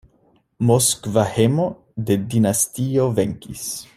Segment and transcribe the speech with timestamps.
[0.69, 1.67] Moskva hejmo
[2.09, 3.71] de dinastio venkis.